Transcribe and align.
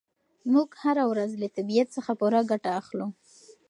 موږ 0.53 0.69
هره 0.83 1.03
ورځ 1.11 1.31
له 1.41 1.47
طبیعت 1.57 1.87
څخه 1.95 2.11
پوره 2.19 2.41
ګټه 2.51 2.69
اخلو. 2.79 3.07